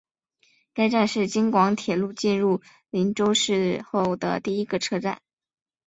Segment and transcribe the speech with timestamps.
[0.73, 2.59] 该站是京广铁路进入
[2.89, 5.21] 郴州市后的第一个车站。